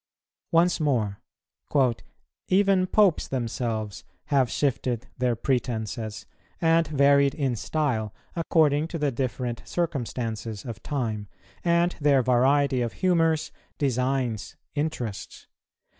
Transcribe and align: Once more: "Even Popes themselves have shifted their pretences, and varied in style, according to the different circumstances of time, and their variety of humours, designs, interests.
Once 0.51 0.79
more: 0.79 1.21
"Even 2.47 2.87
Popes 2.87 3.27
themselves 3.27 4.03
have 4.33 4.49
shifted 4.49 5.05
their 5.19 5.35
pretences, 5.35 6.25
and 6.59 6.87
varied 6.87 7.35
in 7.35 7.55
style, 7.55 8.11
according 8.35 8.87
to 8.87 8.97
the 8.97 9.11
different 9.11 9.61
circumstances 9.63 10.65
of 10.65 10.81
time, 10.81 11.27
and 11.63 11.97
their 12.01 12.23
variety 12.23 12.81
of 12.81 12.93
humours, 12.93 13.51
designs, 13.77 14.55
interests. 14.73 15.45